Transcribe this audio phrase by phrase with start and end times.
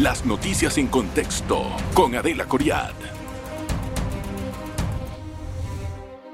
[0.00, 2.92] Las noticias en contexto con Adela Coriad.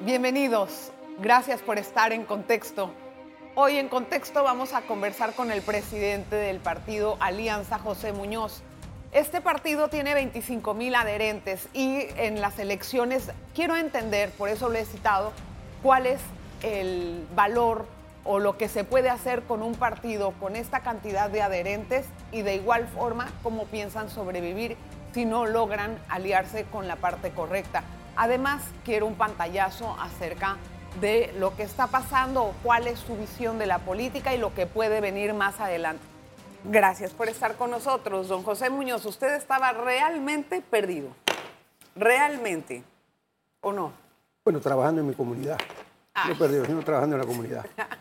[0.01, 0.91] Bienvenidos.
[1.21, 2.91] Gracias por estar en contexto.
[3.55, 8.63] Hoy en contexto vamos a conversar con el presidente del partido Alianza, José Muñoz.
[9.13, 14.79] Este partido tiene 25 mil adherentes y en las elecciones quiero entender, por eso lo
[14.79, 15.33] he citado,
[15.85, 16.21] cuál es
[16.65, 17.87] el valor
[18.25, 22.43] o lo que se puede hacer con un partido con esta cantidad de adherentes y
[22.43, 24.77] de igual forma cómo piensan sobrevivir
[25.13, 27.83] si no logran aliarse con la parte correcta.
[28.17, 30.57] Además, quiero un pantallazo acerca
[31.01, 34.67] de lo que está pasando cuál es su visión de la política y lo que
[34.67, 36.05] puede venir más adelante.
[36.65, 39.05] Gracias por estar con nosotros, don José Muñoz.
[39.05, 41.09] Usted estaba realmente perdido.
[41.97, 42.85] Realmente.
[43.61, 43.93] ¿O no?
[44.45, 45.59] Bueno, trabajando en mi comunidad.
[46.15, 46.27] Ah.
[46.29, 47.67] No perdido, sino trabajando en la comunidad.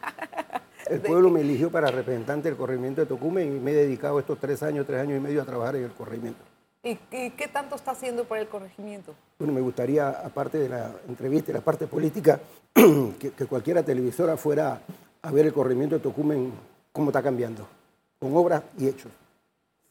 [0.91, 4.37] El pueblo me eligió para representante del corregimiento de Tocumen y me he dedicado estos
[4.39, 6.41] tres años, tres años y medio a trabajar en el corregimiento.
[6.83, 9.13] ¿Y, y qué tanto está haciendo por el corregimiento?
[9.39, 12.41] Bueno, me gustaría, aparte de la entrevista y la parte política,
[12.73, 14.81] que, que cualquiera televisora fuera
[15.21, 16.51] a ver el corregimiento de Tocumen,
[16.91, 17.65] cómo está cambiando,
[18.19, 19.11] con obras y hechos.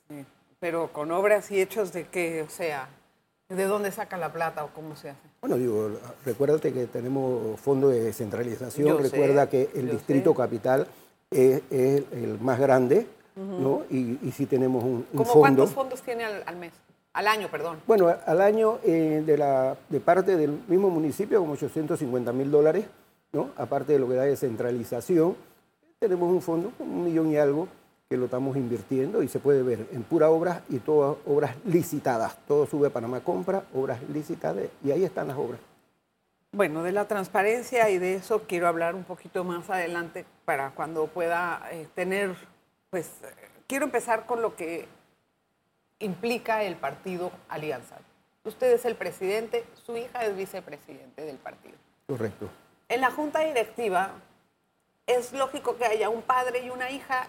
[0.09, 0.27] Sí,
[0.59, 2.89] pero con obras y hechos de qué, o sea,
[3.51, 5.21] ¿de dónde saca la plata o cómo se hace?
[5.43, 5.91] Bueno, digo,
[6.25, 10.37] recuérdate que tenemos fondo de descentralización, Yo sé, recuerda que el distrito sé.
[10.37, 10.87] capital
[11.31, 13.07] es, es el más grande,
[13.37, 13.83] ¿no?
[13.91, 15.39] Y, y sí tenemos un, un ¿Cómo fondo.
[15.41, 16.73] cuántos fondos tiene al, al mes?
[17.13, 17.79] Al año, perdón.
[17.87, 22.85] Bueno, al año eh, de, la, de parte del mismo municipio, como 850 mil dólares,
[23.33, 23.51] ¿no?
[23.57, 25.37] aparte de lo que da de centralización,
[25.99, 27.67] tenemos un fondo, un millón y algo,
[28.11, 32.37] que lo estamos invirtiendo y se puede ver en pura obras y todas obras licitadas.
[32.49, 35.61] Todo sube a Panamá Compra, obras licitadas, y ahí están las obras.
[36.51, 41.07] Bueno, de la transparencia y de eso quiero hablar un poquito más adelante para cuando
[41.07, 42.35] pueda eh, tener,
[42.91, 43.29] pues, eh,
[43.69, 44.89] quiero empezar con lo que
[46.01, 47.95] implica el partido Alianza.
[48.43, 51.77] Usted es el presidente, su hija es vicepresidente del partido.
[52.09, 52.49] Correcto.
[52.89, 54.15] En la junta directiva
[55.07, 57.25] es lógico que haya un padre y una hija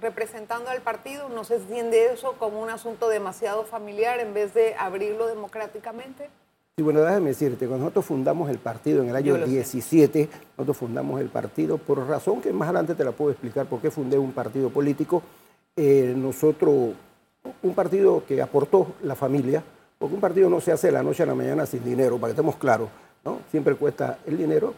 [0.00, 1.28] representando al partido.
[1.28, 6.28] ¿No se entiende eso como un asunto demasiado familiar en vez de abrirlo democráticamente?
[6.76, 9.52] Sí, bueno, déjame decirte, cuando nosotros fundamos el partido en el año Yo lo sé.
[9.52, 13.80] 17, nosotros fundamos el partido por razón que más adelante te la puedo explicar por
[13.80, 15.22] qué fundé un partido político.
[15.74, 16.92] Eh, nosotros,
[17.62, 19.62] un partido que aportó la familia,
[19.98, 22.28] porque un partido no se hace de la noche a la mañana sin dinero, para
[22.28, 22.90] que estemos claros,
[23.24, 23.40] ¿no?
[23.50, 24.74] Siempre cuesta el dinero.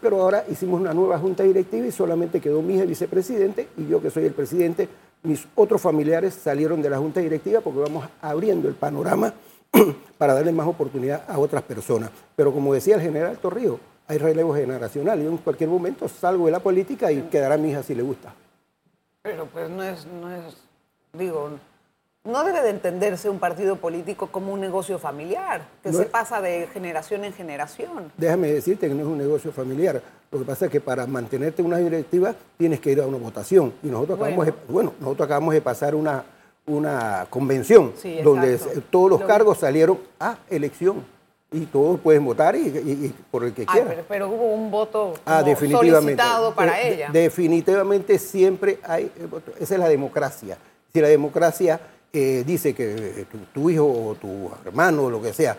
[0.00, 4.10] Pero ahora hicimos una nueva junta directiva y solamente quedó mi vicepresidente y yo que
[4.10, 4.88] soy el presidente.
[5.22, 9.32] Mis otros familiares salieron de la junta directiva porque vamos abriendo el panorama
[10.18, 12.10] para darle más oportunidad a otras personas.
[12.34, 15.20] Pero como decía el general Torrijos, hay relevo generacional.
[15.20, 18.34] Yo en cualquier momento salgo de la política y quedará mi hija si le gusta.
[19.22, 20.56] Pero pues no es, no es,
[21.12, 21.50] digo,
[22.26, 26.08] no debe de entenderse un partido político como un negocio familiar, que No se es-
[26.10, 28.12] pasa de generación en generación.
[28.16, 30.02] Déjame decirte que no es un negocio familiar.
[30.30, 33.18] Lo que pasa es que para mantenerte en una directiva tienes que ir a una
[33.18, 33.72] votación.
[33.82, 34.52] Y nosotros acabamos, Bueno.
[34.66, 36.24] de, bueno, nosotros acabamos de pasar una,
[36.66, 38.58] una convención Sí, donde
[38.90, 41.04] todos los Lo- cargos salieron a elección.
[41.52, 43.88] Y todos pueden votar y, y- y por el que Ay, quieran.
[43.88, 47.08] pero, pero hubo un voto Ah, solicitado para De- ella.
[47.12, 49.12] definitivamente siempre hay.
[49.60, 50.58] Esa es la democracia.
[50.92, 51.78] Si la democracia
[52.44, 55.56] dice que eh, tu, hijo o tu hermano o lo que sea,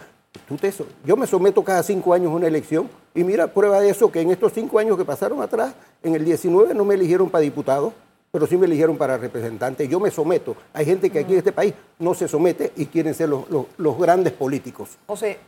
[0.48, 0.72] tú te
[1.06, 4.22] yo me someto cada cinco años a una elección y mira, prueba de eso que
[4.22, 5.74] en estos cinco años que pasaron atrás,
[6.04, 7.94] en el 19 no me eligieron para diputado,
[8.32, 9.88] pero sí me eligieron para representante.
[9.88, 10.56] Yo me someto.
[10.74, 13.66] Hay gente que aquí en este país no se somete y quieren ser los, los-
[13.78, 14.90] los grandes políticos.
[15.08, 15.40] José,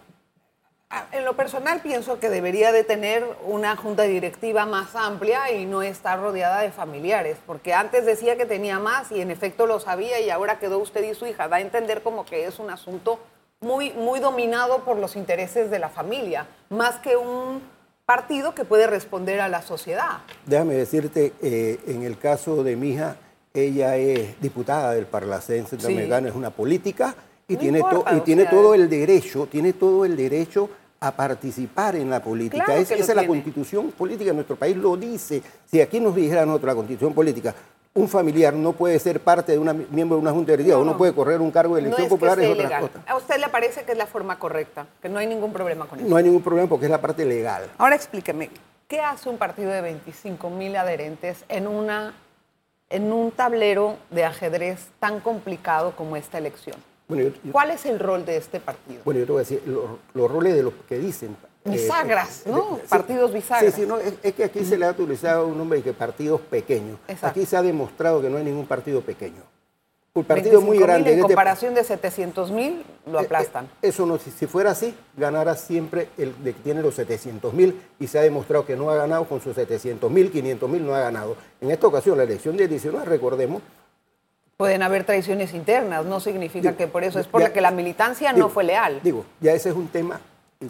[1.11, 5.81] en lo personal pienso que debería de tener una junta directiva más amplia y no
[5.83, 10.19] estar rodeada de familiares, porque antes decía que tenía más y en efecto lo sabía
[10.19, 11.47] y ahora quedó usted y su hija.
[11.47, 13.19] Da a entender como que es un asunto
[13.61, 17.61] muy, muy dominado por los intereses de la familia, más que un
[18.05, 20.19] partido que puede responder a la sociedad.
[20.47, 23.15] Déjame decirte, eh, en el caso de mi hija,
[23.53, 27.13] ella es diputada del Parlacén Centroamericano, es una política
[27.47, 30.69] y, No tiene, to- importa, y tiene sea, todo el derecho, tiene todo el derecho
[31.01, 32.65] a participar en la política.
[32.65, 35.41] Claro Es- esa es la constitución política de nuestro país, lo dice.
[35.65, 37.55] Si aquí nos dijera nosotros la constitución política,
[37.93, 40.85] un familiar no puede ser parte de una miembro de una junta directiva No, o
[40.85, 42.99] no puede correr un cargo de No elección que popular, es otra cosa.
[43.07, 44.85] ¿A usted le parece que es la forma correcta?
[45.01, 46.07] Que no hay ningún problema con eso.
[46.07, 47.63] No hay ningún problema porque es la parte legal.
[47.77, 48.49] Ahora explíqueme,
[48.87, 52.13] ¿qué hace un partido de 25 mil adherentes en, una,
[52.89, 56.75] en un tablero de ajedrez tan complicado como esta elección?
[57.09, 59.01] Bueno, yo- yo- ¿Cuál es el rol de este partido?
[59.03, 59.83] Bueno, yo te voy a decir los,
[60.13, 61.35] los roles de los que dicen.
[61.65, 62.75] eh, Bisagras, ¿no?
[62.75, 63.73] de- sí, Partidos bisagras.
[63.73, 65.91] Sí, sí, no, es, es que aquí se le ha utilizado un nombre de que
[65.93, 66.97] partidos pequeños.
[67.07, 67.27] Exacto.
[67.27, 69.41] Aquí se ha demostrado que no hay ningún partido pequeño.
[70.13, 71.09] Un partido muy 25.000 grande.
[71.09, 73.65] En En este- comparación de 700 mil, lo Eh, aplastan.
[73.65, 77.53] eh, Eso no, si, si fuera así, ganara siempre el de que tiene los 700
[77.53, 80.85] mil y se ha demostrado que no ha ganado con sus 700 mil, 500 mil
[80.85, 81.35] no ha ganado.
[81.61, 83.61] En esta ocasión, la elección del 19, recordemos,
[84.59, 88.33] Pueden haber traiciones internas, no significa Digo, que por eso es ya- porque la militancia
[88.33, 88.99] digo, no fue leal.
[89.01, 90.19] Digo, ya ese es un tema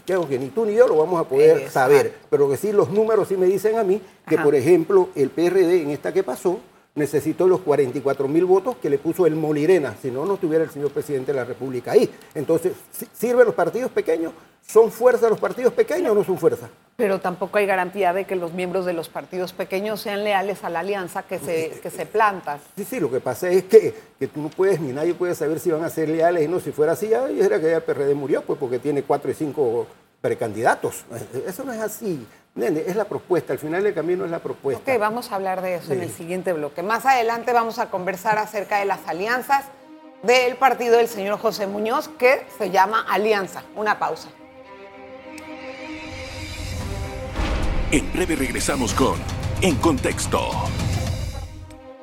[0.06, 1.71] creo que ni tú ni yo lo vamos a poder Exacto.
[1.74, 4.44] saber, pero que sí los números sí me dicen a mí que, Ajá.
[4.44, 6.59] por ejemplo, el PRD en esta que pasó
[7.00, 10.69] necesitó los 44 mil votos que le puso el Molirena, si no, no estuviera el
[10.69, 12.10] señor presidente de la República ahí.
[12.36, 14.34] Entonces, ¿sí- ¿sirven los partidos pequeños?
[14.68, 16.69] ¿Son fuerza los partidos pequeños o no son fuerza?
[16.96, 20.69] Pero tampoco hay garantía de que los miembros de los partidos pequeños sean leales a
[20.69, 22.60] la alianza que se, que se planta.
[22.75, 25.60] Sí, sí, lo que pasa es que, que tú no puedes, ni nadie puede saber
[25.60, 26.60] si van a ser leales y no.
[26.60, 29.34] Si fuera así, ya dijera que ya el PRD murió, pues porque tiene cuatro y
[29.34, 29.88] cinco
[30.21, 31.06] precandidatos.
[31.45, 32.27] Eso no es así.
[32.56, 33.54] Nene, es la propuesta.
[33.54, 34.92] Al final del camino es la propuesta.
[34.92, 36.83] Ok, vamos a hablar de eso en el siguiente bloque.
[36.83, 39.66] Más adelante vamos a conversar acerca de las alianzas
[40.24, 43.63] del partido del señor José Muñoz, que se llama Alianza.
[43.75, 44.30] Una pausa.
[47.92, 49.19] En breve regresamos con
[49.62, 50.51] En Contexto.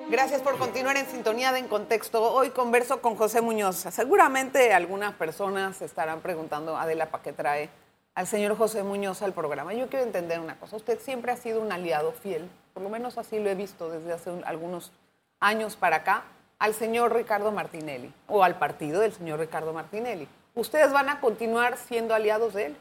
[0.08, 2.32] Gracias por continuar en sintonía de En Contexto.
[2.32, 3.84] Hoy converso con José Muñoz.
[3.90, 7.68] Seguramente algunas personas se estarán preguntando, Adela, ¿para qué trae
[8.16, 9.74] al señor José Muñoz al programa?
[9.74, 10.76] Yo quiero entender una cosa.
[10.76, 14.12] Usted siempre ha sido un aliado fiel, por lo menos así lo he visto desde
[14.12, 14.90] hace un- algunos
[15.38, 16.24] años para acá,
[16.58, 20.26] al señor Ricardo Martinelli o al partido del señor Ricardo Martinelli.
[20.54, 22.76] ¿Ustedes van a continuar siendo aliados de él?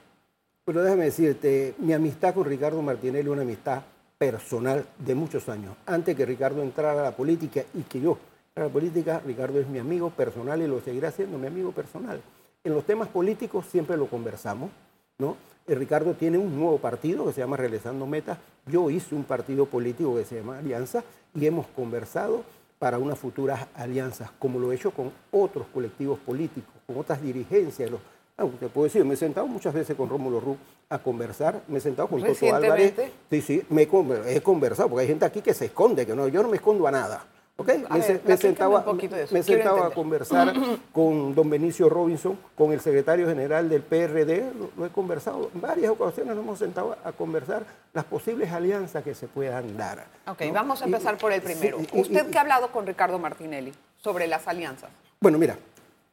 [0.64, 3.84] Pero déjame decirte, mi amistad con Ricardo Martinelli es una amistad
[4.18, 5.76] personal de muchos años.
[5.86, 8.18] Antes que Ricardo entrara a la política y que yo
[8.48, 11.74] entrara a la política, Ricardo es mi amigo personal y lo seguirá siendo mi amigo
[11.74, 12.22] personal.
[12.64, 14.72] En los temas políticos siempre lo conversamos,
[15.18, 15.38] ¿no?
[15.68, 18.38] Ricardo tiene un nuevo partido que se llama Realizando Metas.
[18.68, 21.04] Yo hice un partido político que se llama Alianza
[21.34, 22.44] y hemos conversado
[22.78, 27.90] para unas futuras alianzas, como lo he hecho con otros colectivos políticos, con otras dirigencias.
[27.90, 28.00] Los,
[28.38, 30.58] ah, te puedo decir, me he sentado muchas veces con Rómulo Ruz
[30.90, 32.94] a conversar, me he sentado con Toto Álvarez.
[33.32, 36.44] Sí, sí, me he conversado, porque hay gente aquí que se esconde, que no, yo
[36.44, 37.26] no me escondo a nada.
[37.58, 37.70] ¿Ok?
[37.90, 38.86] A me, ver, me sentaba,
[39.32, 40.54] me sentaba a conversar
[40.92, 45.62] con don Benicio Robinson, con el secretario general del PRD, lo, lo he conversado, en
[45.62, 50.06] varias ocasiones nos hemos sentado a conversar las posibles alianzas que se puedan dar.
[50.28, 50.54] Ok, ¿no?
[50.54, 51.80] vamos a Y- empezar por el primero.
[51.80, 54.90] y- ¿Usted y- qué ha hablado con Ricardo Martinelli sobre las alianzas?
[55.22, 55.58] Bueno, mira,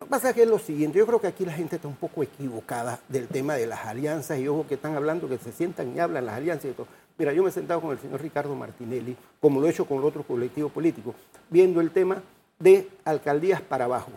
[0.00, 1.88] lo que pasa es que es lo siguiente, yo creo que aquí la gente está
[1.88, 5.52] un poco equivocada del tema de las alianzas y ojo que están hablando, que se
[5.52, 6.86] sientan y hablan las alianzas y todo.
[7.22, 9.98] Mira, yo me he sentado con el señor Ricardo Martinelli, como lo he hecho con
[9.98, 11.14] los otros colectivos políticos,
[11.50, 12.20] viendo el tema
[12.58, 14.10] de alcaldías para abajo.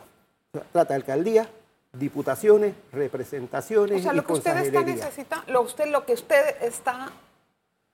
[0.52, 1.48] O sea, trata de alcaldías,
[1.94, 6.64] diputaciones, representaciones O sea, y lo que usted está necesitando, lo, usted, lo que usted
[6.64, 7.12] está,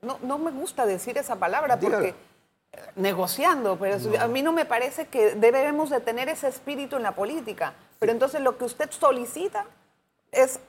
[0.01, 2.15] no, no me gusta decir esa palabra porque
[2.71, 7.03] eh, negociando, pero a mí no me parece que debemos de tener ese espíritu en
[7.03, 7.73] la política.
[7.99, 9.65] Pero entonces lo que usted solicita
[10.31, 10.61] es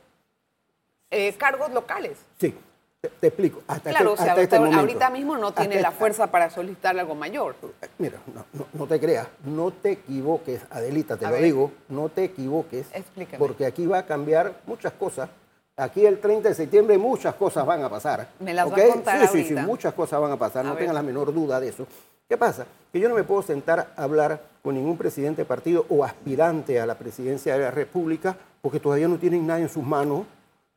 [1.13, 2.19] eh, cargos locales.
[2.41, 2.57] Sí,
[3.03, 3.63] te, te explico.
[3.67, 4.93] Hasta Claro, este- o sea, hasta este ahorita, momento.
[4.93, 7.57] ahorita mismo no tiene la esta- fuerza para solicitar algo mayor.
[7.99, 11.45] Mira, no, no- no te creas, no te equivoques, Adelita, te A lo ver.
[11.45, 13.39] digo, no te equivoques, Explícame.
[13.39, 15.29] porque aquí va a cambiar muchas cosas.
[15.77, 18.29] Aquí el 30 de septiembre muchas cosas van a pasar.
[18.39, 18.79] Me las va ¿ok?
[18.79, 20.81] a contar Sí, sí, sí, muchas cosas van a pasar, A no ver.
[20.83, 21.87] tengan la menor duda de eso.
[22.29, 22.67] ¿Qué pasa?
[22.93, 26.79] Que yo no me puedo sentar a hablar con ningún presidente de partido o aspirante
[26.81, 30.23] a la presidencia de la República porque todavía no tienen nada en sus manos.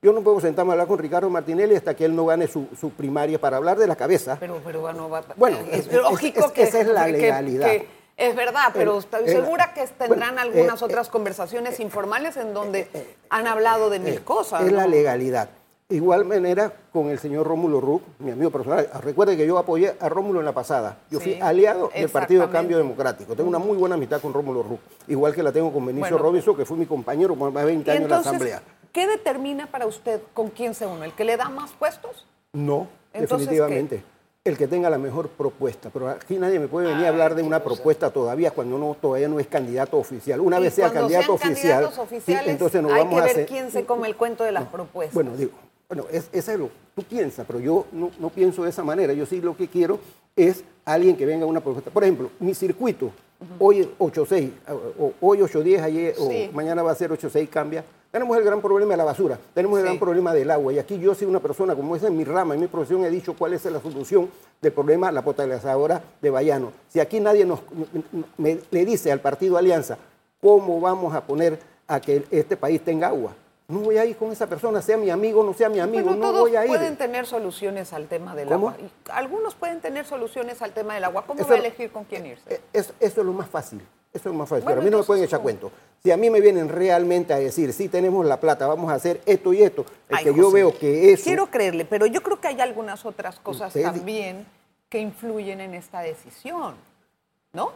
[0.02, 2.68] Yo no puedo sentarme a hablar con Ricardo Martinelli hasta que él no gane su,
[2.80, 4.38] su primaria para hablar de la cabeza.
[4.40, 7.66] Pero, pero bueno, va- Bueno, es, es- lógico es- que esa es la legalidad.
[7.68, 7.88] que
[8.18, 12.54] es verdad, pero El- estoy el- segura que tendrán algunas eh, otras conversaciones informales en
[12.54, 12.88] donde
[13.30, 14.62] han hablado de mil Eh, cosas.
[14.64, 15.50] Es la legalidad.
[15.90, 18.88] Igual manera con el señor Rómulo Ruc, mi amigo personal.
[19.02, 20.98] Recuerde que yo apoyé a Rómulo en la pasada.
[21.12, 22.50] Yo fui aliado del Partido.
[22.52, 23.36] Cambio Democrático.
[23.36, 24.80] Tengo una muy buena amistad con Rómulo Ruc.
[25.08, 26.18] Igual que la tengo con Benicio Bueno.
[26.18, 28.62] Robinson, que fue mi compañero por más de 20 Y años en la Asamblea.
[28.96, 31.06] ¿Qué determina para usted con quién se une?
[31.06, 32.26] ¿El que le da más puestos?
[32.54, 34.04] No, Entonces, definitivamente.
[34.46, 35.90] El que tenga la mejor propuesta.
[35.92, 39.28] Pero aquí nadie me puede venir a hablar de una propuesta todavía cuando uno todavía
[39.28, 40.40] no es candidato oficial.
[40.40, 41.90] Una Y vez sea candidato oficial,
[42.26, 43.46] sí, entonces hay vamos que a ver hacer.
[43.48, 45.14] quién se come el cuento de las propuestas.
[45.14, 45.52] Bueno, digo,
[45.90, 49.12] bueno, es, es lo tú piensas, pero yo no, no pienso de esa manera.
[49.14, 50.00] Yo sí lo que quiero
[50.36, 51.90] es alguien que venga a una propuesta.
[51.92, 53.12] Por ejemplo, mi circuito,
[53.60, 54.52] hoy es 8-6,
[55.00, 56.50] o hoy 8-10, ayer, Sí.
[56.52, 57.84] o mañana va a ser 8-6, cambia.
[58.16, 59.88] Tenemos el gran problema de la basura, tenemos el Sí.
[59.90, 60.72] gran problema del agua.
[60.72, 63.10] Y aquí yo soy una persona, como esa es mi rama, en mi profesión, he
[63.10, 64.30] dicho cuál es la solución
[64.62, 66.72] del problema la potabilizadora de Bayano.
[66.88, 67.60] Si aquí nadie nos,
[68.38, 69.98] me- le dice al partido Alianza
[70.42, 73.34] cómo vamos a poner a que este país tenga agua,
[73.68, 76.18] no voy a ir con esa persona, sea mi amigo, no sea mi amigo, Bueno,
[76.26, 76.70] no todos voy a ir.
[76.70, 78.70] pueden tener soluciones al tema del ¿Cómo?
[78.70, 78.80] agua.
[79.12, 81.26] Algunos pueden tener soluciones al tema del agua.
[81.28, 82.44] ¿Cómo Eso va a elegir con quién irse?
[82.48, 83.82] Eh, es- eso es lo más fácil.
[84.16, 84.64] Eso es más fácil.
[84.64, 85.44] Bueno, pero a mí no me pueden echar ¿cómo?
[85.44, 85.72] cuento.
[86.02, 89.20] Si a mí me vienen realmente a decir, sí tenemos la plata, vamos a hacer
[89.26, 91.26] esto y esto, es que yo veo que eso...
[91.26, 94.46] Quiero creerle, pero yo creo que hay algunas otras cosas Usted- también
[94.88, 96.76] que influyen en esta decisión,
[97.52, 97.72] ¿no?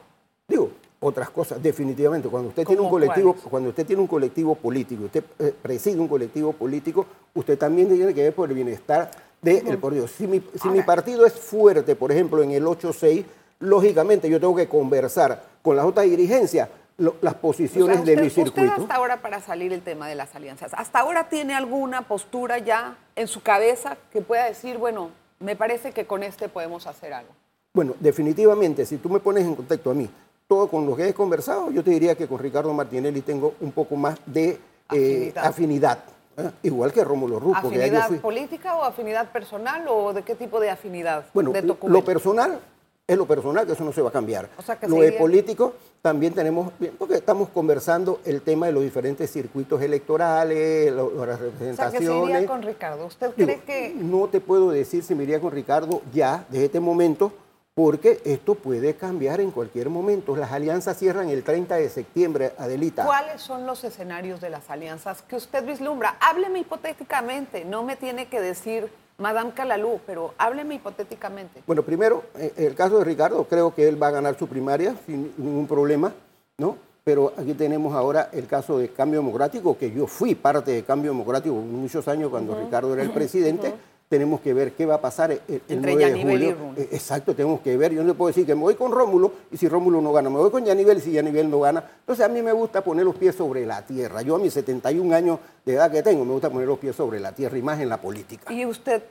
[0.48, 2.29] Digo, otras cosas, definitivamente.
[2.29, 6.00] Cuando usted tiene un ¿Cómo colectivo, cuando usted tiene un colectivo político, usted eh, preside
[6.00, 10.08] un colectivo político, usted también tiene que ver por el bienestar del partido.
[10.08, 13.24] Si, mi, si mi partido es fuerte, por ejemplo, en el 8-6,
[13.59, 18.21] lógicamente yo tengo que conversar con las otras dirigencias lo- las posiciones O sea, de
[18.21, 18.73] mi usted circuito.
[18.81, 22.97] hasta ahora para salir el tema de las alianzas, ¿hasta ahora tiene alguna postura ya
[23.15, 27.31] en su cabeza que pueda decir, bueno, me parece que con este podemos hacer algo?
[27.73, 30.09] Bueno, definitivamente, si tú me pones en contacto a mí,
[30.47, 33.71] todo con lo que he conversado, yo te diría que con Ricardo Martinelli tengo un
[33.71, 34.59] poco más de
[34.91, 35.99] eh, Afinidad.
[36.35, 36.49] ¿eh?
[36.63, 40.69] Igual que Rómulo yo ¿Afinidad fui- política o afinidad personal o de qué tipo de
[40.71, 41.25] afinidad?
[41.33, 42.59] Bueno, de lo personal
[43.09, 44.47] es lo personal, que eso no se va a cambiar.
[44.55, 48.83] O sea, que lo de político también tenemos, porque estamos conversando el tema de los
[48.83, 52.29] diferentes circuitos electorales, las O sea, que se representaciones.
[52.29, 53.07] iría con Ricardo.
[53.07, 56.65] ¿Usted Digo, cree que No te puedo decir si me iría con Ricardo ya, desde
[56.65, 57.33] este momento,
[57.73, 60.35] porque esto puede cambiar en cualquier momento.
[60.35, 63.05] Las alianzas cierran el 30 de septiembre, Adelita.
[63.05, 66.15] ¿Cuáles son los escenarios de las alianzas que usted vislumbra?
[66.19, 71.61] Hábleme hipotéticamente, no me tiene que decir Madame Calalú, pero hábleme hipotéticamente.
[71.67, 74.95] Bueno, primero, eh, el caso de Ricardo, creo que él va a ganar su primaria
[75.05, 76.13] sin ningún problema,
[76.57, 76.77] ¿no?
[77.03, 81.11] Pero aquí tenemos ahora el caso de Cambio Democrático, que yo fui parte de Cambio
[81.11, 83.73] Democrático muchos años cuando Ricardo era el presidente.
[84.09, 86.73] Tenemos que ver qué va a pasar el, el Entre 9 de y julio.
[86.75, 87.93] Eh, Exacto, tenemos que ver.
[87.93, 90.31] Yo no le puedo decir que me voy con Rómulo y si Rómulo no gana,
[90.31, 91.83] me voy con Yanivel y si Yanivel no gana.
[91.99, 94.23] Entonces a mí me gusta poner los pies sobre la tierra.
[94.23, 97.19] Yo a mis 71 años de edad que tengo, me gusta poner los pies sobre
[97.19, 98.51] la tierra y más en la política.
[98.51, 99.03] ¿Y usted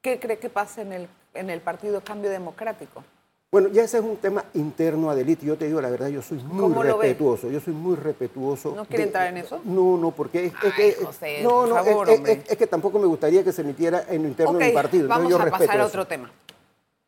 [0.00, 3.04] qué cree que pasa en el, en el Partido Cambio Democrático?
[3.50, 5.42] Bueno, ya ese es un tema interno, Adelita.
[5.44, 7.50] y Yo te digo la verdad, yo soy muy respetuoso.
[7.50, 8.74] Yo soy muy respetuoso.
[8.76, 9.60] ¿No quiere entrar en eso?
[9.64, 10.92] No, no, porque es, que.
[11.02, 14.04] José, no, por no, favor, es, es- es que tampoco me gustaría que se emitiera
[14.10, 15.08] en lo interno Ok, de mi partido.
[15.08, 16.30] vamos yo a pasar a otro tema.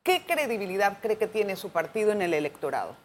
[0.02, 2.96] ¿Qué credibilidad cree que tiene su partido en el electorado?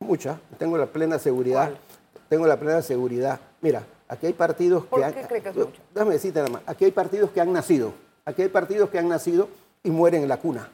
[0.00, 0.38] Mucha.
[0.58, 1.68] Tengo la plena seguridad.
[1.70, 1.78] ¿Cuál?
[2.28, 3.40] Tengo la plena seguridad.
[3.62, 5.14] Mira, aquí hay partidos ¿Por que han.
[5.14, 5.80] qué cree que es mucho?
[5.94, 6.62] Déjame decirte nada más.
[6.66, 7.94] Aquí hay partidos que han nacido.
[8.26, 9.48] Aquí hay partidos que han nacido
[9.82, 10.68] y mueren en la cuna.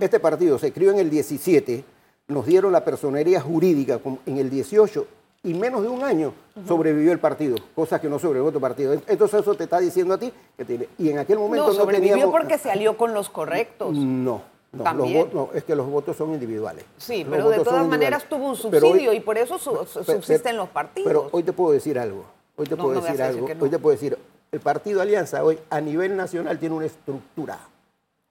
[0.00, 1.84] Este partido se crió en el 17,
[2.28, 5.06] nos dieron la personería jurídica en el 18
[5.42, 6.32] y menos de un año
[6.68, 8.92] sobrevivió el partido, cosa que no sobrevivió otro partido.
[9.06, 11.78] Entonces eso te está diciendo a ti que tiene, y en aquel momento No, no,
[11.78, 13.96] sobrevivió teníamos porque se alió con los correctos.
[13.96, 16.84] no, no, los es que los votos son individuales.
[16.98, 20.04] Sí, Los pero de todas maneras tuvo un hoy- subsidio y por eso su- su-
[20.04, 21.08] Pe- subsisten los partidos.
[21.08, 22.24] Pero hoy te puedo decir algo.
[22.56, 23.46] Hoy te No, puedo decir algo.
[23.58, 24.18] Hoy te puedo decir,
[24.52, 27.58] el partido Alianza hoy a nivel nacional tiene una estructura.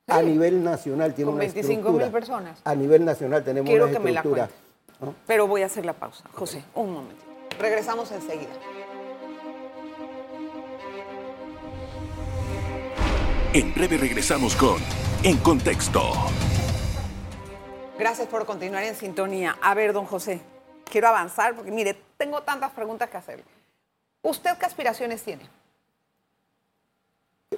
[0.09, 2.11] A nivel nacional tiene Con una 25 mil estructura.
[2.11, 2.59] personas.
[2.63, 4.47] A nivel nacional tenemos Quiero una que me la estructura.
[4.47, 5.05] cuente.
[5.05, 5.15] ¿no?
[5.27, 6.23] Pero voy a hacer la pausa.
[6.33, 7.23] José, un momento.
[7.59, 8.49] Regresamos enseguida.
[13.53, 14.77] En breve regresamos con
[15.23, 16.01] En Contexto.
[17.97, 19.57] Gracias por continuar en sintonía.
[19.61, 20.39] A ver, don José,
[20.89, 23.43] quiero avanzar porque mire, tengo tantas preguntas que hacerle.
[24.21, 25.43] ¿Usted qué aspiraciones tiene?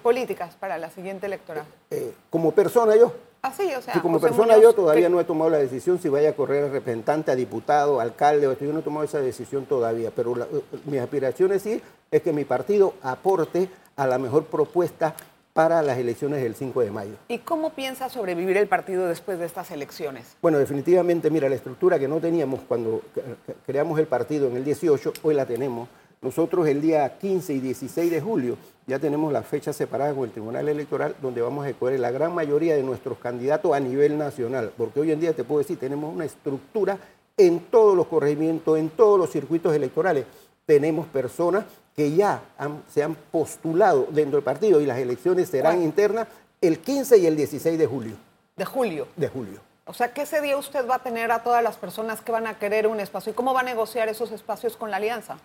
[0.06, 1.66] Políticas para la siguiente electoral.
[1.92, 5.10] Eh, como persona yo, Así, o sea, sí, como José persona Muñoz, yo todavía ¿qué-
[5.10, 8.54] no he tomado la decisión si vaya a correr a representante, a diputado, alcalde, o
[8.54, 8.64] esto.
[8.64, 12.32] yo no he tomado esa decisión todavía, pero la- eh, mis aspiraciones sí es que
[12.32, 13.68] mi partido aporte
[13.98, 15.14] a la mejor propuesta
[15.52, 17.16] para las elecciones del 5 de mayo.
[17.28, 20.38] ¿Y cómo piensa sobrevivir el partido después de estas elecciones?
[20.42, 24.56] Bueno, definitivamente, mira, la estructura que no teníamos cuando cre- cre- creamos el partido en
[24.56, 25.90] el 18, hoy la tenemos.
[26.26, 30.32] Nosotros el día 15 y 16 de julio ya tenemos la fecha separada con el
[30.32, 34.72] Tribunal Electoral donde vamos a escoger la gran mayoría de nuestros candidatos a nivel nacional,
[34.78, 37.00] porque hoy en día te puedo decir, tenemos una estructura
[37.38, 40.26] en todos los corregimientos, en todos los circuitos electorales.
[40.68, 45.82] Tenemos personas que ya han- se han postulado dentro del partido y las elecciones serán
[45.82, 46.28] internas
[46.62, 48.14] el 15 y el 16 de julio.
[48.56, 49.08] De julio.
[49.16, 49.60] De julio.
[49.88, 52.46] O sea, que ese día usted va a tener a todas las personas que van
[52.46, 53.32] a querer un espacio.
[53.32, 55.38] ¿Y cómo va a negociar esos espacios con la alianza?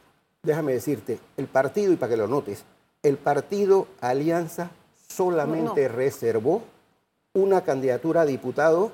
[0.47, 2.65] Déjame decirte, el partido, y para que lo notes,
[3.03, 4.71] el partido Alianza
[5.09, 6.63] solamente No, reservó
[7.35, 8.93] una candidatura a diputado,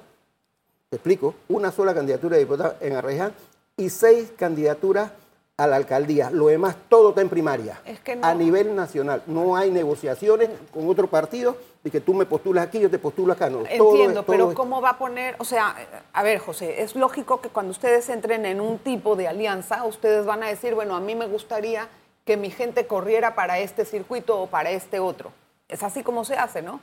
[0.90, 3.32] te explico, una sola candidatura a diputado en Arreján
[3.76, 5.12] y seis candidaturas
[5.56, 6.30] a la alcaldía.
[6.30, 7.80] Lo demás todo está en primaria.
[7.84, 9.22] Es que no- A nivel nacional.
[9.26, 13.32] No hay negociaciones con otro partido de que tú me postulas aquí, yo te postulo
[13.32, 13.50] acá.
[13.50, 15.34] No, Entiendo, todo pero ¿cómo va a poner?
[15.38, 15.74] O sea,
[16.12, 20.24] a ver, José, es lógico que cuando ustedes entren en un tipo de alianza, ustedes
[20.24, 21.88] van a decir, bueno, a mí me gustaría
[22.24, 25.32] que mi gente corriera para este circuito o para este otro.
[25.68, 26.80] Es así como se hace, ¿no?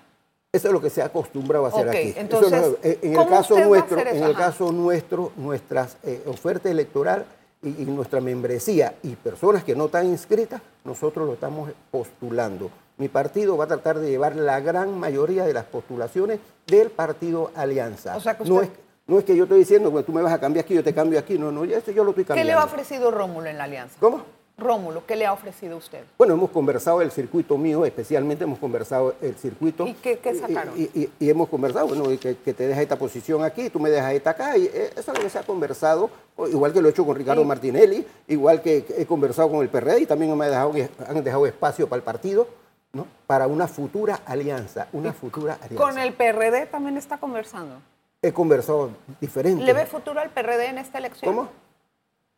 [0.51, 2.13] Eso es lo que se ha acostumbrado a hacer aquí.
[2.17, 7.25] Entonces, en el ¿cómo caso nuestro, en el caso nuestro, nuestras eh, ofertas electoral
[7.61, 12.69] y, y nuestra membresía y personas que no están inscritas, nosotros lo estamos postulando.
[12.97, 17.51] Mi partido va a tratar de llevar la gran mayoría de las postulaciones del partido
[17.55, 18.17] Alianza.
[18.17, 18.69] O sea que no, es,
[19.07, 20.93] no es que yo estoy diciendo que tú me vas a cambiar aquí, yo te
[20.93, 21.37] cambio aquí.
[21.37, 22.53] No, no, eso yo lo estoy ¿Qué cambiando.
[22.53, 23.95] le ha ofrecido Rómulo en la alianza?
[23.99, 24.23] ¿Cómo?
[24.59, 26.03] Rómulo, ¿qué le ha ofrecido usted?
[26.17, 29.87] Bueno, hemos conversado el circuito mío, especialmente hemos conversado el circuito.
[29.87, 30.73] ¿Y qué- qué sacaron?
[30.77, 33.79] Y, y- y hemos conversado, bueno, y que, que te deja esta posición aquí, tú
[33.79, 36.09] me dejas esta acá, y eh, eso es lo que se ha conversado,
[36.51, 37.47] igual que lo he hecho con Ricardo Sí.
[37.47, 40.73] Martinelli, igual que he conversado con el PRD y también me han dejado,
[41.07, 42.47] han dejado espacio para el partido,
[42.93, 43.05] ¿no?
[43.27, 45.75] Para una futura alianza, una futura alianza.
[45.75, 47.75] Con el PRD también está conversando.
[48.21, 48.89] He conversado
[49.21, 49.63] diferente.
[49.63, 51.33] ¿Le ve futuro al PRD en esta elección?
[51.33, 51.49] ¿Cómo?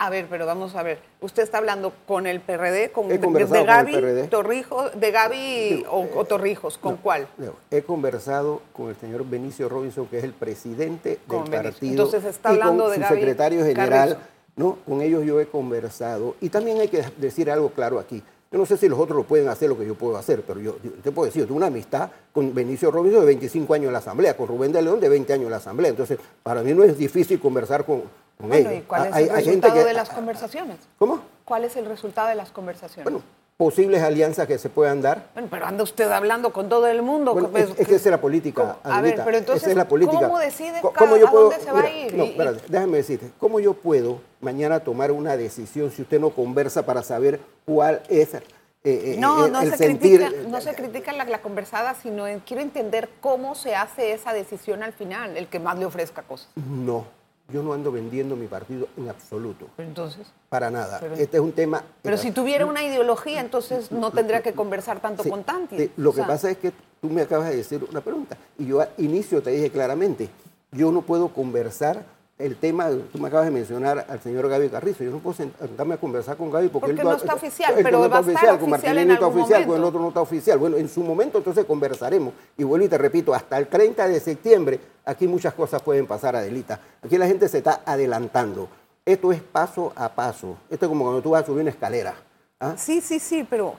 [0.01, 0.98] A ver, pero vamos a ver.
[1.20, 4.27] Usted está hablando con el PRD, con, He de, con Gaby PRD.
[4.29, 7.27] Torrijos, de Gaby o, o Torrijos, ¿con cuál?
[7.38, 11.72] No, he conversado con el señor Benicio Robinson, que es el presidente Con del Benicio.
[11.72, 11.91] partido.
[11.91, 14.10] Entonces está y con hablando de su Gaby secretario general.
[14.10, 14.27] Carrizo.
[14.55, 14.77] ¿no?
[14.88, 16.36] Con ellos yo he conversado.
[16.41, 18.24] Y también hay que decir algo claro aquí.
[18.51, 20.60] Yo no sé si los otros lo pueden hacer lo que yo puedo hacer, pero
[20.60, 23.88] yo, yo te puedo decir, yo tengo una amistad con Benicio Robinson de 25 años
[23.88, 25.91] en la Asamblea, con Rubén de León de 20 años en la Asamblea.
[25.91, 28.03] Entonces, para mí no es difícil conversar con,
[28.41, 28.83] con Bueno, ellos.
[28.83, 30.77] ¿y cuál es Hay- el resultado que- de las conversaciones?
[31.00, 31.21] ¿Cómo?
[31.45, 33.03] ¿Cuál es el resultado de las conversaciones?
[33.05, 33.21] Bueno,
[33.57, 35.27] posibles alianzas que se puedan dar.
[35.33, 37.33] Bueno, pero anda usted hablando con todo el mundo.
[37.33, 38.77] Bueno, es, es que esa es la política.
[38.83, 38.95] ¿Cómo?
[38.95, 40.19] A ver, pero entonces, es la política.
[40.27, 42.13] ¿cómo decide cada- yo a puedo- dónde se va a ir?
[42.15, 46.31] No, y- espérate, déjame decirte, ¿cómo yo puedo mañana tomar una decisión si usted no
[46.31, 48.41] conversa para saber cuál es eh,
[48.83, 50.21] eh, No, el, no, el se sentir?
[50.21, 54.33] critica, no se critica la, la conversada, sino en- quiero entender cómo se hace esa
[54.33, 56.50] decisión al final, el que más le ofrezca cosas.
[56.55, 57.05] No,
[57.51, 61.00] yo no ando vendiendo mi partido en absoluto, entonces, para nada.
[61.00, 61.84] Pero- este es un tema...
[62.01, 65.91] pero si tuviera una ideología, entonces no tendría que conversar tanto Sí, con Tanti.
[65.98, 68.65] lo O que sea, pasa es que tú me acabas de decir una pregunta y
[68.67, 70.29] yo al inicio te dije claramente,
[70.72, 72.03] yo no puedo conversar
[72.45, 75.95] el tema, tú me acabas de mencionar al señor Gaby Carrizo, yo no puedo sentarme
[75.95, 78.31] a conversar con Gaby porque, Porque él no está oficial, pero no está va a
[78.31, 80.58] estar oficial, con oficial en no está oficial, con el otro no está oficial.
[80.58, 82.34] Bueno, en su momento entonces conversaremos.
[82.58, 86.36] Y vuelvo y te repito, hasta el 30 de septiembre aquí muchas cosas pueden pasar,
[86.36, 86.80] Adelita.
[87.04, 88.67] Aquí la gente se está adelantando.
[89.06, 90.58] Esto es paso a paso.
[90.69, 92.15] Esto es como cuando tú vas a subir una escalera.
[92.60, 92.75] ¿ah?
[92.77, 93.75] Sí, sí, sí, pero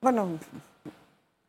[0.00, 0.38] bueno,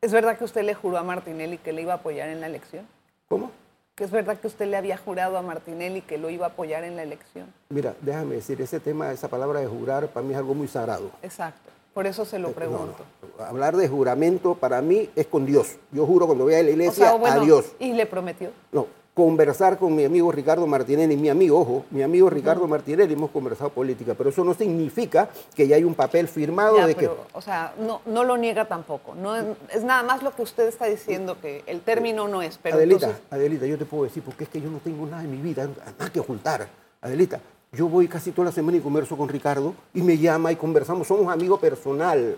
[0.02, 2.47] ¿es verdad que usted le juró a Martinelli que le iba a apoyar en la
[2.47, 2.86] elección?
[3.28, 3.52] ¿Cómo?
[3.95, 6.84] ¿Que es verdad que usted le había jurado a Martinelli que lo iba a apoyar
[6.84, 7.45] en la elección?
[7.69, 11.12] Mira, déjame decir, ese tema, esa palabra de jurar, para mí es algo muy sagrado.
[11.21, 13.06] Exacto, por eso se lo No, pregunto.
[13.38, 13.45] no.
[13.45, 15.75] Hablar de juramento para mí es con Dios.
[15.91, 17.71] Yo juro cuando voy a la O iglesia sea, bueno, a Dios.
[17.77, 18.49] ¿y le prometió?
[18.71, 23.30] No, conversar con mi amigo Ricardo Martinelli, mi amigo, ojo, mi amigo Ricardo Martinelli, hemos
[23.30, 27.15] conversado política, pero eso no significa que ya hay un papel firmado Ya, de pero,
[27.17, 27.21] que...
[27.38, 29.13] o sea, no, no lo niega tampoco.
[29.13, 32.58] No es, es nada más lo que usted está diciendo, que el término no es.
[32.62, 35.23] Pero Adelita, entonces- Adelita, yo te puedo decir, porque es que yo no tengo nada
[35.23, 36.67] en mi vida, nada que ocultar.
[37.02, 37.39] Adelita,
[37.71, 41.06] yo voy casi toda la semana y converso con Ricardo y me llama y conversamos,
[41.08, 42.36] somos amigos personal.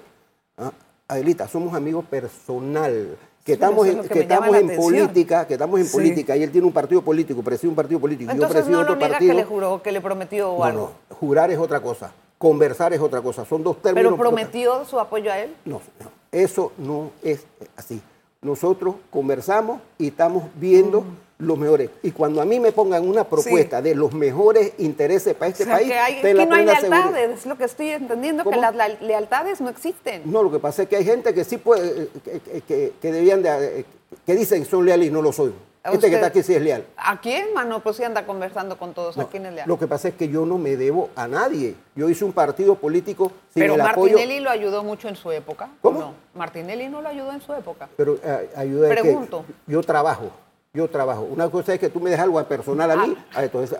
[0.57, 0.71] ¿ah?
[1.07, 3.15] Adelita, somos amigos personal.
[3.45, 5.93] Que estamos, en, lo que estamos en política, que estamos en Sí.
[5.95, 8.71] política y él tiene un partido político, preside un partido político, y yo entonces presido
[8.71, 9.31] no lo otro niega partido.
[9.34, 10.91] que le juró, que le prometió o no, algo.
[11.12, 14.13] no, jurar es otra cosa, conversar es otra cosa, son dos términos.
[14.13, 15.55] Pero prometió su apoyo a él.
[15.63, 17.45] No, no, eso no es
[17.77, 18.01] así.
[18.41, 21.03] Nosotros conversamos y estamos viendo
[21.37, 21.89] los mejores.
[22.01, 25.65] Y cuando a mí me pongan una propuesta de los mejores intereses para este o
[25.65, 26.89] sea, país, que, hay, ten la que no hay seguridad.
[27.11, 30.21] lealtades, es lo que estoy entendiendo, que las la- lealtades no existen.
[30.25, 32.93] No, lo que pasa es que hay gente que sí puede, eh, que, que- que-
[33.01, 33.85] que debían de, eh,
[34.25, 35.53] que dicen que son leales y no lo son.
[35.83, 36.15] ¿A Este que usted?
[36.15, 36.83] está aquí sí es leal.
[36.97, 37.79] ¿A quién, mano?
[37.79, 39.15] Pues sí anda conversando con todos.
[39.19, 39.67] ¿A No, quién es leal?
[39.67, 41.75] Lo que pasa es que yo no me debo a nadie.
[41.95, 44.13] Yo hice un partido político sin Pero el apoyo.
[44.13, 45.65] Martinelli lo ayudó mucho en su época.
[45.65, 45.99] ¿o ¿Cómo?
[45.99, 47.87] No, Martinelli no lo ayudó en su época.
[47.97, 49.45] Pero eh, ayuda que Pregunto.
[49.67, 50.31] yo trabajo,
[50.75, 51.21] yo trabajo.
[51.23, 53.25] Una cosa es que tú me des algo personal a mí, Ah.
[53.35, 53.79] ah, entonces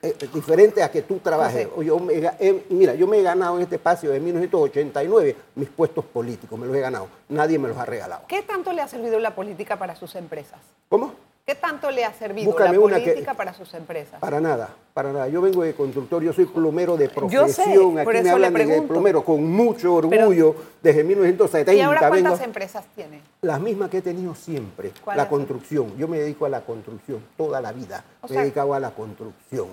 [0.00, 1.68] es, es diferente a que tú trabajes.
[1.76, 5.68] O yo me he- mira, yo me he ganado en este espacio de 1989 mis
[5.68, 7.08] puestos políticos, me los he ganado.
[7.28, 8.22] Nadie me los ha regalado.
[8.28, 10.60] ¿Qué tanto le ha servido la política para sus empresas?
[10.88, 11.12] ¿Cómo?
[11.48, 14.20] ¿Qué tanto le ha servido Búscame la que- política para sus empresas?
[14.20, 15.28] Para nada, para nada.
[15.28, 17.94] Yo vengo de constructor, yo soy plomero de Yo sé, profesión.
[17.94, 18.92] por Aquí eso me le hablan de pregunto.
[18.92, 21.72] plomero con mucho orgullo desde 1970.
[21.72, 23.22] ¿Y ahora cuántas vengo- empresas tiene?
[23.40, 24.92] Las mismas que he tenido siempre.
[25.02, 25.38] ¿Cuáles La son?
[25.38, 25.96] construcción.
[25.96, 28.04] Yo me dedico a la construcción toda la vida.
[28.20, 29.68] O me sea- he dedicado a la construcción.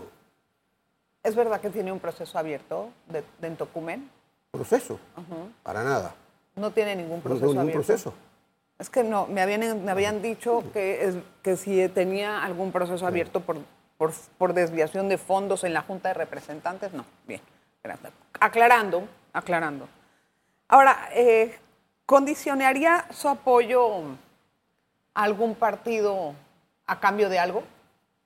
[1.24, 4.10] ¿Es verdad que tiene un proceso abierto de, de en Tocumen?
[4.52, 4.98] ¿Proceso?
[5.62, 6.16] Para nada.
[6.56, 7.86] No tiene ningún No proceso tengo ningún abierto.
[7.86, 8.14] proceso.
[8.78, 13.08] Es que no, me habían, me habían dicho que, es, que si tenía algún proceso
[13.08, 13.58] abierto por,
[13.98, 17.06] por, por desviación de fondos en la Junta de Representantes, no.
[17.26, 17.42] Bien.
[18.40, 19.88] Aclarando, aclarando.
[20.68, 21.58] Ahora, eh,
[22.06, 24.02] ¿condicionaría su apoyo
[25.14, 26.34] a algún partido
[26.88, 27.64] a cambio de algo?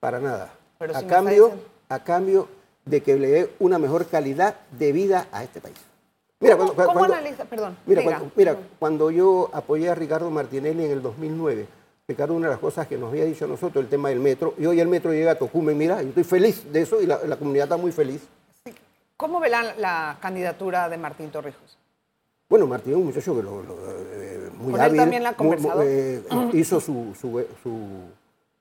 [0.00, 0.50] Para nada.
[0.78, 2.48] Pero si cambio, diciendo- a cambio
[2.86, 5.76] de que le dé una mejor calidad de vida a este país.
[6.40, 7.44] Mira, ¿Cómo, cuando, cómo cuando- analiza?
[7.44, 7.76] Perdón.
[7.86, 8.16] Mira, diga.
[8.18, 11.66] cuando, mira, cuando yo apoyé a Ricardo Martinelli en el 2009,
[12.08, 14.54] Ricardo, una de las cosas que nos había dicho a nosotros, el tema del metro,
[14.58, 17.20] y hoy el metro llega a Tocumen, mira, yo estoy feliz de eso y la,
[17.24, 18.22] la comunidad está muy feliz.
[19.16, 21.76] ¿Cómo ve la, la candidatura de Martín Torrijos?
[22.48, 23.74] Bueno, Martín es un muchacho que lo, lo,
[24.12, 25.82] eh, muy ¿Con él también la ha muy, conversado?
[25.84, 26.22] eh,
[26.54, 28.08] hizo su, su, su-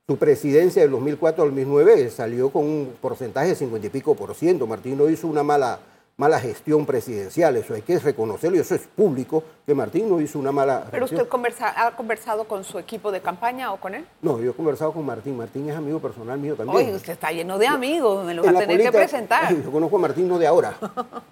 [0.06, 4.16] su presidencia del 2004 al 2009, eh, salió con un porcentaje de 50 y pico
[4.16, 4.68] por ciento.
[4.68, 5.80] Martín no hizo una mala,
[6.20, 10.38] mala gestión presidencial, eso hay que reconocerlo y eso es público, que Martín no hizo
[10.38, 11.22] una mala ¿Pero gestión.
[11.22, 14.06] usted conversa- ha conversado con su equipo de campaña o con él?
[14.22, 15.38] No, yo he conversado con Martín.
[15.38, 16.78] Martín es amigo personal mío también.
[16.78, 19.56] Oye, usted está lleno de amigos, me lo va a tener que presentar.
[19.64, 20.74] Yo conozco a Martín no de ahora.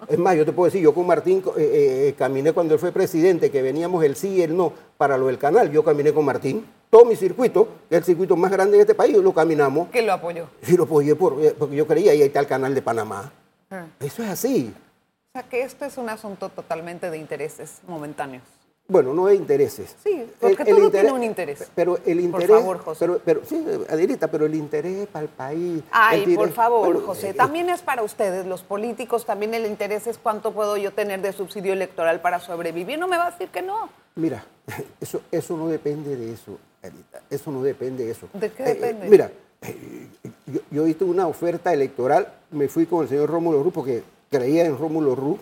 [0.08, 2.90] Es más, yo te puedo decir, yo con Martín eh, eh, caminé cuando él fue
[2.90, 5.70] presidente, que veníamos el sí y el no para lo del canal.
[5.70, 6.64] Yo caminé con Martín.
[6.88, 9.88] Todo mi circuito, que es el circuito más grande de este país, lo caminamos.
[9.90, 10.46] Que lo apoyó.
[10.66, 13.30] Y lo apoyé por, eh, porque yo creía, y ahí está el canal de Panamá.
[14.00, 14.74] Eso es así.
[14.74, 18.42] O sea que esto es un asunto totalmente de intereses momentáneos.
[18.90, 19.94] Bueno, no de intereses.
[20.02, 21.70] Sí, porque todo tiene un interés.
[21.74, 22.48] Pero el interés.
[22.48, 22.98] favor, José.
[23.00, 25.82] Pero, pero, sí, Adelita, pero el interés es para el país.
[25.90, 29.66] Ay, el por favor, bueno, José, eh, también es para ustedes, los políticos, también el
[29.66, 32.98] interés es cuánto puedo yo tener de subsidio electoral para sobrevivir.
[32.98, 33.90] No me va a decir que no.
[34.14, 34.42] Mira,
[35.02, 37.20] eso, eso no depende de eso, Anita.
[37.28, 38.26] Eso no depende de eso.
[38.32, 39.08] ¿De qué Eh, eh, depende?
[39.10, 39.30] mira,
[40.46, 44.64] yo, yo hice una oferta electoral, me fui con el señor Rómulo Ruz porque creía
[44.64, 45.38] en Rómulo Ruz,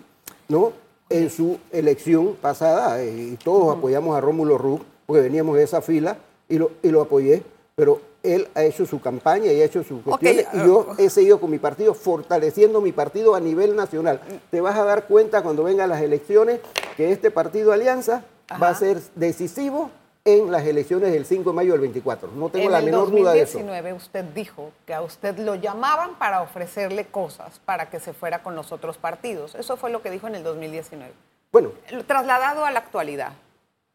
[0.48, 0.72] ¿no?
[1.08, 5.80] En su elección pasada, eh, y todos apoyamos a Rómulo Ruz porque veníamos de esa
[5.80, 7.42] fila y lo, y lo apoyé,
[7.74, 10.86] pero él ha hecho su campaña y ha hecho sus Ok, cuestiones ah, y yo
[10.98, 14.20] he seguido con mi partido, fortaleciendo mi partido a nivel nacional.
[14.50, 16.60] Te vas a dar cuenta cuando vengan las elecciones
[16.96, 18.24] que este partido Alianza
[18.60, 19.90] va a ser decisivo
[20.26, 22.28] en las elecciones del 5 de mayo del 24.
[22.34, 23.58] No tengo en la el menor duda de eso.
[23.58, 28.42] 2019 usted dijo que a usted lo llamaban para ofrecerle cosas para que se fuera
[28.42, 29.54] con los otros partidos.
[29.54, 31.12] Eso fue lo que dijo en el 2019.
[31.52, 31.70] Bueno,
[32.06, 33.32] Trasladado a la actualidad,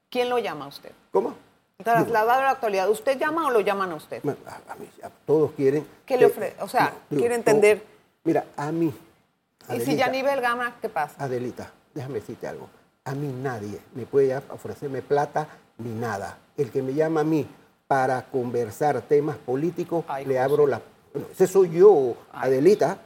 [0.10, 0.92] ¿quién lo llama a usted?
[1.12, 1.36] ¿cómo?
[1.84, 4.22] Trasladado a la actualidad, ¿usted llama o lo llaman a usted?
[4.24, 5.86] Bueno, A, a mí, a todos quieren.
[6.06, 6.56] ¿Qué le ofrece?
[6.62, 7.84] O sea, quiere todo- entender.
[8.24, 8.86] Mira, a mí.
[8.88, 11.16] Y si Adelita, Yanivel gana, ¿qué pasa?
[11.24, 12.70] Adelita, déjame decirte algo.
[13.04, 15.48] A mí nadie me puede ya ofrecerme plata
[15.84, 16.38] ni nada.
[16.58, 17.46] El que me llama a mí
[17.88, 20.82] para conversar temas políticos, Ay, le abro la...
[21.14, 22.98] Bueno, ese soy yo, Adelita.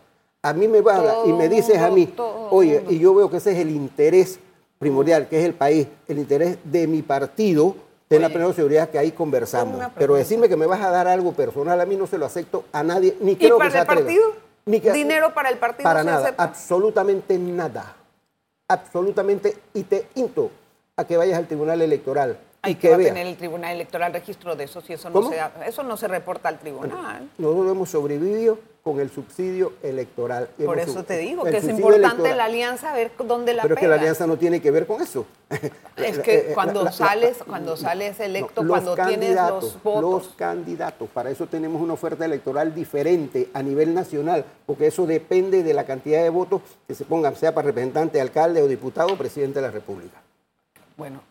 [0.43, 2.91] A mí me va a- y me dices a mí, Todo, oye, todo.
[2.91, 4.39] y yo veo que ese es el interés
[4.77, 7.75] primordial, que es el país, el interés de mi partido,
[8.07, 9.83] ten la plena seguridad que ahí conversamos.
[9.97, 12.65] Pero decirme que me vas a dar algo personal, a mí no se lo acepto
[12.71, 14.23] a nadie, ni ¿Y creo para que se el partido?
[14.67, 16.43] Ni que- ¿Dinero para el partido Para nada, acepta?
[16.43, 17.95] absolutamente nada.
[18.67, 19.55] Absolutamente.
[19.73, 20.51] Y te insto
[20.95, 24.55] a que vayas al Tribunal Electoral y que va a tener el Tribunal Electoral registro
[24.55, 25.29] de eso, si eso no, ¿Cómo?
[25.29, 27.29] se, eso no se reporta al tribunal.
[27.37, 30.47] Nosotros hemos sobrevivido con el subsidio electoral.
[30.63, 32.37] Por Hemos eso te digo que es importante electoral.
[32.37, 35.01] la alianza, ver dónde la Pero es que la alianza no tiene que ver con
[35.01, 35.25] eso.
[35.97, 40.25] Es que cuando la- la- sales, la- cuando sales electo, cuando tienes los votos.
[40.27, 45.63] Los candidatos, para eso tenemos una oferta electoral diferente a nivel nacional, porque eso depende
[45.63, 49.17] de la cantidad de votos que se pongan, sea para representante, alcalde o diputado o
[49.17, 50.21] presidente de la República.
[50.95, 51.21] Bueno,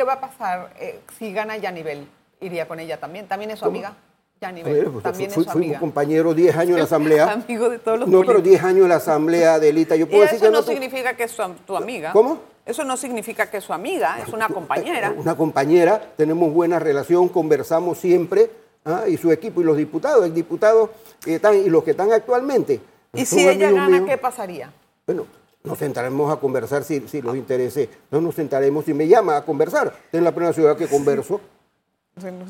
[0.00, 2.08] ¿qué va a pasar eh, si gana Yanivel?
[2.40, 3.28] Iría con ella también.
[3.28, 3.76] ¿También es su ¿Cómo?
[3.76, 3.94] amiga?
[4.40, 5.78] Yanivel, ver, pues, también fui- es su fuimos amiga.
[5.80, 7.30] compañeros 10 años en la asamblea.
[7.32, 8.50] Amigo de todos los No, pero políticos.
[8.50, 9.96] 10 años en la asamblea, Adelita.
[9.96, 12.12] Yo Y puedo decir eso que no significa que es su, tu amiga.
[12.14, 12.38] ¿Cómo?
[12.64, 15.12] Eso no significa que es su amiga, es una compañera.
[15.14, 18.50] Una compañera, tenemos buena relación, conversamos siempre,
[18.86, 19.02] ¿ah?
[19.06, 22.80] y su equipo y los diputados, el diputado que están y los que están actualmente.
[23.12, 24.04] Y si ella gana, míos.
[24.08, 24.72] ¿qué pasaría?
[25.06, 25.26] Bueno,
[25.62, 27.88] nos sentaremos a conversar si, si los intereses.
[28.10, 31.40] No nos sentaremos, si me llama a conversar, en la primera ciudad que converso.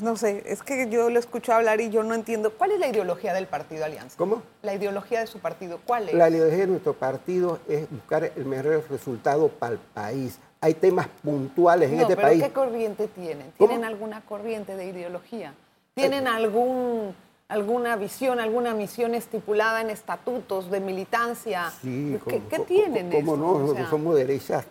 [0.01, 2.51] No sé, es que yo lo escucho hablar y yo no entiendo.
[2.51, 4.17] ¿Cuál es la ideología del Partido Alianza?
[4.17, 4.41] ¿Cómo?
[4.63, 6.15] La ideología de su partido, ¿cuál es?
[6.15, 10.39] La ideología de nuestro partido es buscar el mejor resultado para el país.
[10.59, 12.43] Hay temas puntuales en no, este pero país.
[12.43, 13.53] ¿qué corriente tienen?
[13.57, 13.69] ¿Cómo?
[13.69, 15.53] ¿Tienen alguna corriente de ideología?
[15.93, 17.15] ¿Tienen algún,
[17.51, 21.69] alguna visión, alguna misión estipulada en estatutos de militancia?
[21.81, 23.51] Sí, ¿Qué, como- qué tienen ¿Cómo no?
[23.65, 24.65] O sea, somos derechas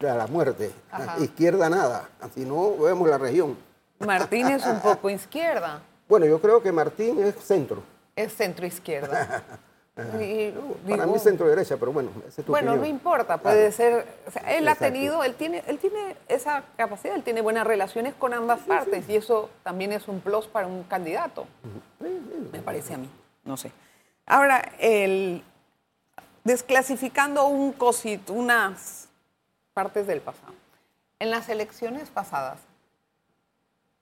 [0.00, 1.16] a la muerte, Ajá.
[1.22, 2.08] izquierda nada.
[2.20, 3.56] Así no vemos la región.
[4.00, 7.82] Martín es un poco izquierda, Bueno, yo creo que Martín es centro.
[8.16, 9.42] es centro izquierda.
[9.98, 10.50] Y
[10.88, 13.72] Para digo, mí centro derecha, pero bueno, esa es tu Bueno, no importa, puede Claro.
[13.72, 14.06] ser.
[14.26, 14.84] o sea, él Exacto.
[14.84, 19.08] ha tenido, él tiene, él tiene esa capacidad, él tiene buenas relaciones con ambas partes
[19.08, 21.46] y eso también es un plus para un candidato.
[22.52, 23.10] Me parece a mí,
[23.44, 23.72] no sé.
[24.26, 25.42] Ahora, el
[26.44, 29.08] desclasificando un cosito, unas
[29.74, 30.52] partes del pasado.
[31.18, 32.60] En las elecciones pasadas,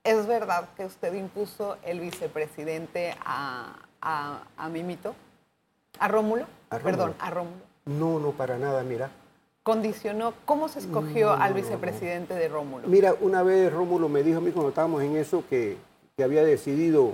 [0.04, 5.14] ¿es verdad que usted impuso el vicepresidente a, a, a Mimito?
[5.98, 6.44] ¿A Rómulo?
[6.70, 6.84] A Rómulo.
[6.96, 7.56] Perdón, a Rómulo.
[7.86, 9.10] No, no, para nada, mira.
[9.62, 12.86] Condicionó, ¿cómo se escogió al vicepresidente de Rómulo?
[12.86, 15.76] Mira, una vez Rómulo me dijo a mí cuando estábamos en eso que,
[16.16, 17.12] que había decidido,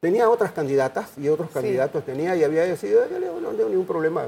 [0.00, 1.54] tenía otras candidatas y otros Sí.
[1.54, 4.24] candidatos tenía y había decidido, yo le digo, no tengo ningún problema.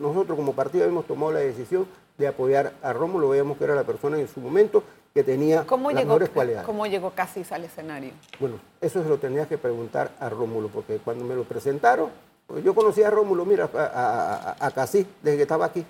[0.00, 1.86] Nosotros como partido hemos tomado la decisión
[2.18, 4.82] de apoyar a Rómulo, veíamos que era la persona en su momento
[5.14, 6.66] que tenía ¿Cómo las llegó, mejores cualidades.
[6.66, 8.10] ¿Cómo llegó Casís al escenario?
[8.38, 12.10] Bueno, eso se lo tenías que preguntar a Rómulo, porque cuando me lo presentaron,
[12.46, 15.84] pues yo conocía a Rómulo, mira, a, a, Casí, desde que estaba aquí.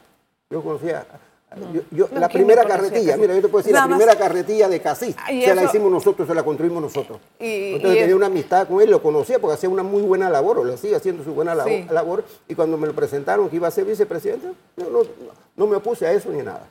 [0.51, 1.07] Yo conocía,
[1.51, 3.91] a- yo- yo- No, la ¿quién primera carretilla, mira, yo te puedo decir, Nada la
[3.91, 7.19] más- primera carretilla de Casí, se la hicimos nosotros, se la construimos nosotros.
[7.39, 10.03] Y- Entonces y tenía es- una amistad con él, lo conocía porque hacía una muy
[10.03, 11.87] buena labor, o lo sigue haciendo su buena Sí.
[11.91, 15.09] labor, y cuando me lo presentaron que iba a ser vicepresidente, yo no, no-
[15.57, 16.69] no me opuse a eso ni nada.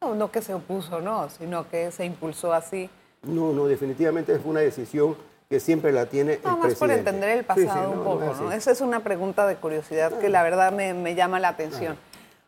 [0.00, 2.88] No, no que se opuso, no, sino que se impulsó así.
[3.22, 5.16] No, no, definitivamente es una decisión
[5.48, 7.10] que siempre la tiene el Nada más por presidente.
[7.10, 8.52] entender el pasado sí, un no, poco, no.
[8.52, 11.96] Esa es una pregunta de curiosidad que la verdad me, me llama la atención.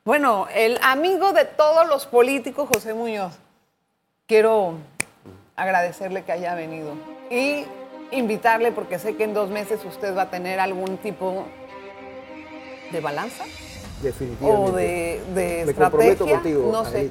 [0.04, 3.32] Bueno, el amigo de todos los políticos, José Muñoz,
[4.26, 4.74] quiero
[5.56, 6.92] agradecerle que haya venido
[7.30, 7.64] y
[8.10, 11.44] invitarle, porque sé que en dos meses usted va a tener algún tipo
[12.92, 13.44] de balanza
[14.02, 14.70] Definitivamente.
[14.70, 17.10] o de, de Me comprometo estrategia, contigo, no sé.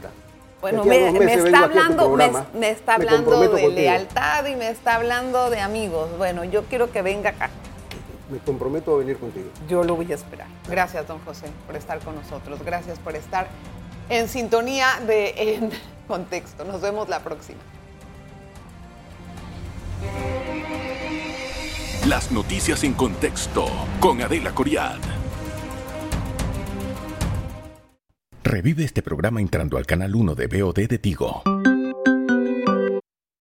[0.62, 2.18] Bueno, me, está hablando,
[2.54, 3.70] me, está hablando de contigo.
[3.70, 6.10] lealtad y me está hablando de amigos.
[6.18, 7.50] Bueno, yo quiero que venga acá.
[8.30, 9.48] Me comprometo a venir contigo.
[9.70, 10.48] Yo lo voy a esperar.
[10.68, 12.62] Gracias, don José, por estar con nosotros.
[12.64, 13.48] Gracias por estar
[14.10, 15.72] en sintonía de En
[16.08, 16.66] Contexto.
[16.66, 17.60] Nos vemos la próxima.
[22.06, 23.68] Las noticias en contexto
[24.00, 25.19] con Adela Coriad.
[28.50, 31.44] Revive este programa entrando al canal 1 de BOD de Tigo.